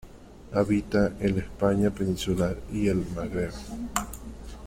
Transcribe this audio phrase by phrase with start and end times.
[0.53, 3.53] Habita en la España peninsular y el Magreb.